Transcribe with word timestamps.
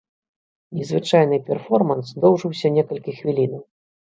Незвычайны 0.77 1.39
пэрформанс 1.49 2.07
доўжыўся 2.25 2.67
некалькі 2.79 3.17
хвілінаў. 3.21 3.63